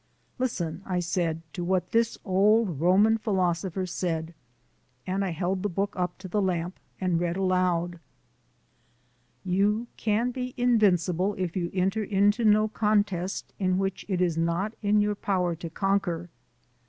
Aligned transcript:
"Listen," 0.39 0.81
I 0.83 0.99
said, 0.99 1.43
"to 1.53 1.63
what 1.63 1.91
this 1.91 2.17
old 2.25 2.79
Roman 2.81 3.19
philosopher 3.19 3.85
said" 3.85 4.33
and 5.05 5.23
I 5.23 5.29
held 5.29 5.61
the 5.61 5.69
book 5.69 5.93
up 5.95 6.17
to 6.17 6.27
the 6.27 6.41
lamp 6.41 6.79
and 6.99 7.19
read 7.19 7.37
aloud: 7.37 7.99
"'You 9.45 9.85
can 9.97 10.31
be 10.31 10.55
invincible 10.57 11.35
if 11.37 11.55
you 11.55 11.69
enter 11.71 12.03
into 12.03 12.43
no 12.43 12.67
contest 12.67 13.53
in 13.59 13.77
which 13.77 14.03
it 14.09 14.21
is 14.21 14.39
not 14.39 14.73
in 14.81 15.01
your 15.01 15.13
power 15.13 15.53
to 15.57 15.69
conquer. 15.69 16.31